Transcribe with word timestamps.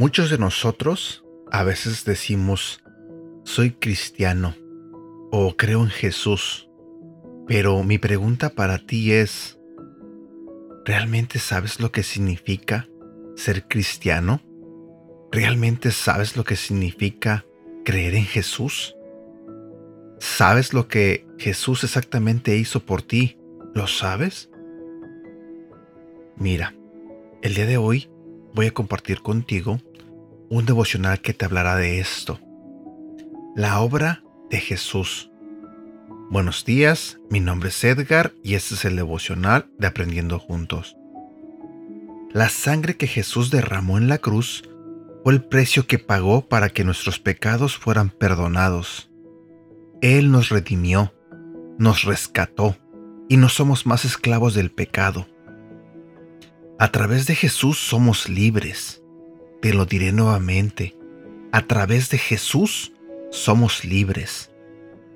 Muchos 0.00 0.30
de 0.30 0.38
nosotros 0.38 1.24
a 1.52 1.62
veces 1.62 2.04
decimos, 2.04 2.82
soy 3.44 3.72
cristiano 3.72 4.56
o 5.30 5.56
creo 5.56 5.82
en 5.82 5.90
Jesús, 5.90 6.70
pero 7.46 7.84
mi 7.84 7.98
pregunta 7.98 8.50
para 8.50 8.78
ti 8.78 9.12
es, 9.12 9.58
¿realmente 10.84 11.38
sabes 11.38 11.80
lo 11.80 11.92
que 11.92 12.02
significa 12.02 12.88
ser 13.36 13.68
cristiano? 13.68 14.40
¿Realmente 15.32 15.92
sabes 15.92 16.36
lo 16.36 16.42
que 16.42 16.56
significa 16.56 17.44
creer 17.84 18.14
en 18.14 18.24
Jesús? 18.24 18.96
¿Sabes 20.18 20.72
lo 20.74 20.88
que 20.88 21.24
Jesús 21.38 21.84
exactamente 21.84 22.56
hizo 22.56 22.84
por 22.84 23.02
ti? 23.02 23.38
¿Lo 23.72 23.86
sabes? 23.86 24.50
Mira, 26.36 26.74
el 27.42 27.54
día 27.54 27.66
de 27.66 27.76
hoy 27.76 28.10
voy 28.54 28.66
a 28.66 28.74
compartir 28.74 29.22
contigo 29.22 29.80
un 30.48 30.66
devocional 30.66 31.20
que 31.20 31.32
te 31.32 31.44
hablará 31.44 31.76
de 31.76 32.00
esto. 32.00 32.40
La 33.54 33.80
obra 33.80 34.24
de 34.50 34.58
Jesús. 34.58 35.30
Buenos 36.28 36.64
días, 36.64 37.18
mi 37.30 37.38
nombre 37.38 37.68
es 37.68 37.84
Edgar 37.84 38.32
y 38.42 38.54
este 38.54 38.74
es 38.74 38.84
el 38.84 38.96
devocional 38.96 39.70
de 39.78 39.86
Aprendiendo 39.86 40.40
Juntos. 40.40 40.96
La 42.32 42.48
sangre 42.48 42.96
que 42.96 43.06
Jesús 43.06 43.50
derramó 43.50 43.96
en 43.96 44.08
la 44.08 44.18
cruz 44.18 44.64
fue 45.22 45.34
el 45.34 45.44
precio 45.44 45.86
que 45.86 45.98
pagó 45.98 46.48
para 46.48 46.70
que 46.70 46.84
nuestros 46.84 47.18
pecados 47.18 47.76
fueran 47.76 48.10
perdonados. 48.10 49.10
Él 50.00 50.30
nos 50.30 50.48
redimió, 50.48 51.12
nos 51.78 52.04
rescató 52.04 52.76
y 53.28 53.36
no 53.36 53.48
somos 53.48 53.86
más 53.86 54.04
esclavos 54.04 54.54
del 54.54 54.70
pecado. 54.70 55.26
A 56.78 56.90
través 56.90 57.26
de 57.26 57.34
Jesús 57.34 57.78
somos 57.78 58.28
libres 58.28 59.00
te 59.60 59.74
lo 59.74 59.84
diré 59.84 60.12
nuevamente, 60.12 60.96
a 61.52 61.66
través 61.66 62.08
de 62.10 62.18
Jesús 62.18 62.92
somos 63.30 63.84
libres. 63.84 64.50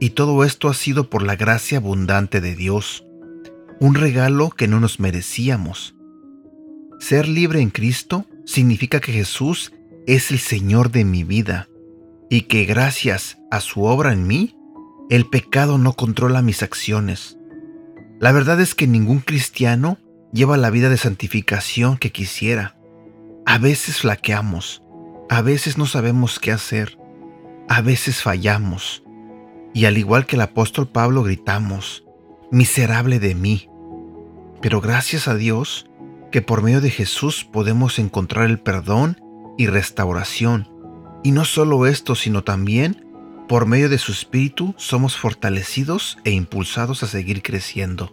Y 0.00 0.10
todo 0.10 0.42
esto 0.44 0.68
ha 0.68 0.74
sido 0.74 1.08
por 1.08 1.22
la 1.22 1.36
gracia 1.36 1.78
abundante 1.78 2.40
de 2.40 2.56
Dios, 2.56 3.06
un 3.78 3.94
regalo 3.94 4.50
que 4.50 4.66
no 4.66 4.80
nos 4.80 4.98
merecíamos. 4.98 5.94
Ser 6.98 7.28
libre 7.28 7.60
en 7.60 7.70
Cristo 7.70 8.26
significa 8.44 9.00
que 9.00 9.12
Jesús 9.12 9.72
es 10.06 10.30
el 10.30 10.38
Señor 10.38 10.90
de 10.90 11.04
mi 11.04 11.24
vida 11.24 11.68
y 12.28 12.42
que 12.42 12.64
gracias 12.64 13.38
a 13.50 13.60
su 13.60 13.84
obra 13.84 14.12
en 14.12 14.26
mí, 14.26 14.56
el 15.10 15.26
pecado 15.26 15.78
no 15.78 15.92
controla 15.92 16.42
mis 16.42 16.62
acciones. 16.62 17.38
La 18.18 18.32
verdad 18.32 18.60
es 18.60 18.74
que 18.74 18.86
ningún 18.86 19.20
cristiano 19.20 19.98
lleva 20.32 20.56
la 20.56 20.70
vida 20.70 20.88
de 20.88 20.96
santificación 20.96 21.98
que 21.98 22.10
quisiera. 22.10 22.76
A 23.44 23.58
veces 23.58 23.98
flaqueamos, 23.98 24.82
a 25.28 25.42
veces 25.42 25.76
no 25.76 25.86
sabemos 25.86 26.38
qué 26.38 26.52
hacer, 26.52 26.98
a 27.68 27.80
veces 27.82 28.22
fallamos, 28.22 29.02
y 29.74 29.84
al 29.84 29.98
igual 29.98 30.26
que 30.26 30.36
el 30.36 30.42
apóstol 30.42 30.88
Pablo 30.88 31.22
gritamos, 31.22 32.04
miserable 32.50 33.18
de 33.18 33.34
mí. 33.34 33.68
Pero 34.60 34.80
gracias 34.80 35.28
a 35.28 35.34
Dios 35.34 35.86
que 36.30 36.42
por 36.42 36.62
medio 36.62 36.80
de 36.80 36.90
Jesús 36.90 37.44
podemos 37.44 37.98
encontrar 37.98 38.48
el 38.48 38.58
perdón 38.58 39.21
y 39.56 39.66
restauración. 39.66 40.68
Y 41.22 41.32
no 41.32 41.44
solo 41.44 41.86
esto, 41.86 42.14
sino 42.14 42.42
también 42.42 43.06
por 43.48 43.66
medio 43.66 43.88
de 43.88 43.98
su 43.98 44.12
Espíritu 44.12 44.74
somos 44.78 45.16
fortalecidos 45.16 46.18
e 46.24 46.30
impulsados 46.30 47.02
a 47.02 47.06
seguir 47.06 47.42
creciendo. 47.42 48.10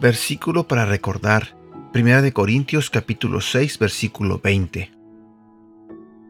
Versículo 0.00 0.68
para 0.68 0.84
recordar 0.84 1.56
Primera 1.92 2.20
de 2.20 2.32
Corintios 2.32 2.90
capítulo 2.90 3.40
6 3.40 3.78
versículo 3.78 4.40
20. 4.42 4.90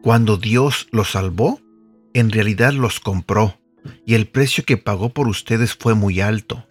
Cuando 0.03 0.37
Dios 0.37 0.87
los 0.91 1.11
salvó, 1.11 1.59
en 2.13 2.31
realidad 2.31 2.71
los 2.71 2.99
compró, 2.99 3.59
y 4.05 4.13
el 4.13 4.27
precio 4.27 4.63
que 4.63 4.77
pagó 4.77 5.09
por 5.09 5.27
ustedes 5.27 5.75
fue 5.75 5.95
muy 5.95 6.21
alto. 6.21 6.65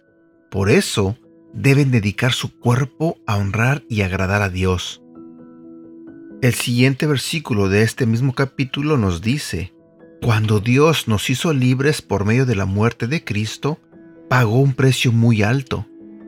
Por 0.49 0.71
eso 0.71 1.17
deben 1.53 1.91
dedicar 1.91 2.31
su 2.31 2.57
cuerpo 2.57 3.17
a 3.27 3.37
honrar 3.37 3.83
y 3.89 4.01
agradar 4.01 4.41
a 4.41 4.49
Dios. 4.49 5.03
El 6.41 6.53
siguiente 6.53 7.07
versículo 7.07 7.69
de 7.69 7.81
este 7.81 8.05
mismo 8.05 8.33
capítulo 8.33 8.97
nos 8.97 9.21
dice, 9.21 9.73
Cuando 10.21 10.59
Dios 10.59 11.07
nos 11.07 11.29
hizo 11.29 11.53
libres 11.53 12.01
por 12.01 12.25
medio 12.25 12.45
de 12.45 12.55
la 12.55 12.65
muerte 12.65 13.07
de 13.07 13.23
Cristo, 13.23 13.79
pagó 14.29 14.59
un 14.59 14.73
precio 14.73 15.11
muy 15.11 15.43
alto. 15.43 15.87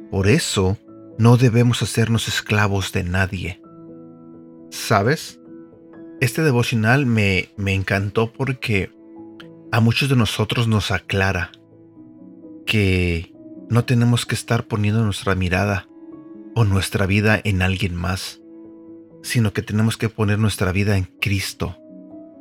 Por 0.10 0.28
eso 0.28 0.78
no 1.20 1.38
debemos 1.38 1.82
hacernos 1.82 2.28
esclavos 2.28 2.92
de 2.94 3.04
nadie. 3.04 3.62
¿Sabes? 4.72 5.40
Este 6.22 6.42
devocional 6.42 7.06
me, 7.06 7.50
me 7.58 7.74
encantó 7.74 8.32
porque 8.32 8.92
a 9.72 9.80
muchos 9.82 10.10
de 10.10 10.16
nosotros 10.16 10.68
nos 10.68 10.92
aclara 10.92 11.52
que 12.66 13.34
no 13.70 13.86
tenemos 13.86 14.26
que 14.26 14.36
estar 14.36 14.66
poniendo 14.66 15.04
nuestra 15.04 15.36
mirada 15.36 15.88
o 16.56 16.64
nuestra 16.64 17.06
vida 17.06 17.40
en 17.44 17.62
alguien 17.62 17.94
más, 17.94 18.42
sino 19.28 19.52
que 19.52 19.62
tenemos 19.62 19.98
que 19.98 20.08
poner 20.08 20.40
nuestra 20.40 20.72
vida 20.72 20.98
en 20.98 21.04
Cristo, 21.04 21.78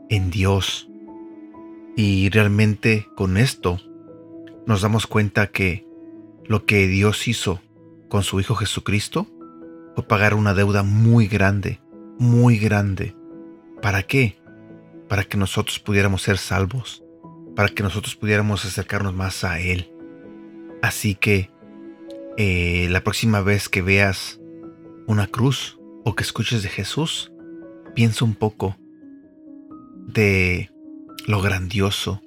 en 0.09 0.31
Dios. 0.31 0.89
Y 1.97 2.31
realmente 2.31 3.09
con 3.17 3.37
esto 3.37 3.81
nos 4.67 4.83
damos 4.83 5.09
cuenta 5.09 5.49
que 5.49 5.85
lo 6.45 6.65
que 6.65 6.87
Dios 6.87 7.27
hizo 7.27 7.61
con 8.09 8.23
su 8.23 8.39
Hijo 8.39 8.55
Jesucristo 8.55 9.27
fue 9.97 10.07
pagar 10.07 10.35
una 10.35 10.55
deuda 10.55 10.85
muy 10.85 11.27
grande, 11.27 11.81
muy 12.21 12.57
grande. 12.57 13.17
¿Para 13.83 14.05
qué? 14.05 14.39
Para 15.09 15.25
que 15.25 15.37
nosotros 15.37 15.81
pudiéramos 15.81 16.23
ser 16.23 16.39
salvos, 16.39 17.03
para 17.57 17.69
que 17.69 17.83
nosotros 17.83 18.15
pudiéramos 18.15 18.65
acercarnos 18.65 19.13
más 19.13 19.43
a 19.43 19.59
Él. 19.59 19.91
Así 20.83 21.17
que 21.17 21.51
eh, 22.37 22.87
la 22.91 23.03
próxima 23.03 23.41
vez 23.41 23.69
que 23.69 23.83
veas 23.83 24.41
una 25.09 25.27
cruz 25.27 25.81
o 26.09 26.15
que 26.15 26.23
escuches 26.23 26.63
de 26.63 26.69
Jesús, 26.69 27.33
piensa 27.97 28.25
un 28.25 28.37
poco 28.37 28.77
de 30.07 30.71
lo 31.27 31.43
grandioso, 31.43 32.23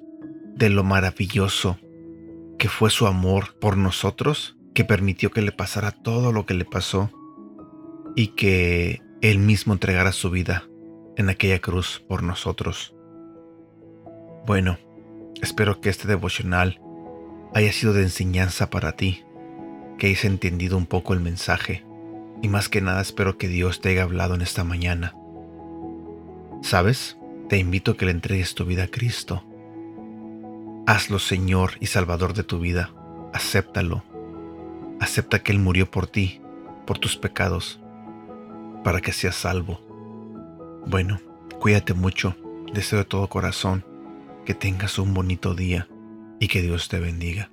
de 0.54 0.68
lo 0.68 0.84
maravilloso 0.84 1.78
que 2.58 2.68
fue 2.68 2.90
su 2.90 3.06
amor 3.06 3.58
por 3.58 3.78
nosotros 3.78 4.58
que 4.74 4.84
permitió 4.84 5.30
que 5.30 5.40
le 5.40 5.50
pasara 5.50 5.92
todo 5.92 6.30
lo 6.30 6.44
que 6.44 6.52
le 6.52 6.66
pasó 6.66 7.10
y 8.14 8.28
que 8.28 9.00
Él 9.22 9.38
mismo 9.38 9.72
entregara 9.72 10.12
su 10.12 10.28
vida 10.28 10.64
en 11.16 11.30
aquella 11.30 11.58
cruz 11.60 12.04
por 12.06 12.22
nosotros. 12.22 12.94
Bueno, 14.44 14.76
espero 15.40 15.80
que 15.80 15.88
este 15.88 16.06
devocional 16.06 16.82
haya 17.54 17.72
sido 17.72 17.94
de 17.94 18.02
enseñanza 18.02 18.68
para 18.68 18.92
ti, 18.92 19.24
que 19.96 20.08
hayas 20.08 20.26
entendido 20.26 20.76
un 20.76 20.84
poco 20.84 21.14
el 21.14 21.20
mensaje 21.20 21.82
y 22.42 22.48
más 22.48 22.68
que 22.68 22.80
nada 22.80 23.00
espero 23.00 23.38
que 23.38 23.48
Dios 23.48 23.80
te 23.80 23.90
haya 23.90 24.02
hablado 24.02 24.34
en 24.34 24.42
esta 24.42 24.64
mañana. 24.64 25.14
¿Sabes? 26.62 27.16
Te 27.48 27.58
invito 27.58 27.92
a 27.92 27.96
que 27.96 28.06
le 28.06 28.12
entregues 28.12 28.54
tu 28.54 28.64
vida 28.64 28.84
a 28.84 28.88
Cristo. 28.88 29.44
Hazlo 30.86 31.18
Señor 31.18 31.72
y 31.80 31.86
Salvador 31.86 32.34
de 32.34 32.44
tu 32.44 32.58
vida. 32.58 32.90
Acéptalo 33.32 34.04
Acepta 35.00 35.42
que 35.42 35.50
Él 35.50 35.58
murió 35.58 35.90
por 35.90 36.06
ti, 36.06 36.42
por 36.86 36.98
tus 36.98 37.16
pecados, 37.16 37.80
para 38.84 39.00
que 39.00 39.12
seas 39.12 39.34
salvo. 39.34 39.80
Bueno, 40.86 41.18
cuídate 41.58 41.94
mucho, 41.94 42.36
deseo 42.74 42.98
de 42.98 43.04
todo 43.06 43.28
corazón 43.28 43.82
que 44.44 44.52
tengas 44.52 44.98
un 44.98 45.14
bonito 45.14 45.54
día 45.54 45.88
y 46.38 46.48
que 46.48 46.60
Dios 46.60 46.88
te 46.88 47.00
bendiga. 47.00 47.50